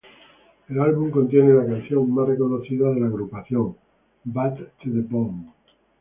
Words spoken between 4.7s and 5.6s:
to the Bone".